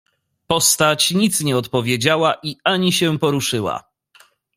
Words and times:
"Postać 0.47 1.11
nic 1.11 1.41
nie 1.41 1.57
odpowiedziała 1.57 2.35
i 2.43 2.57
ani 2.63 2.91
się 2.93 3.19
poruszyła." 3.19 3.83